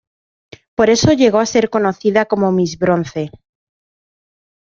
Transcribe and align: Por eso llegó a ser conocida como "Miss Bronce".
Por 0.73 0.89
eso 0.89 1.13
llegó 1.13 1.37
a 1.37 1.45
ser 1.45 1.69
conocida 1.69 2.25
como 2.25 2.51
"Miss 2.51 2.79
Bronce". 2.79 3.29